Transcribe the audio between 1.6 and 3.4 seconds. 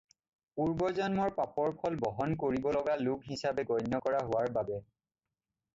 ফল বহন কৰিবলগা লোক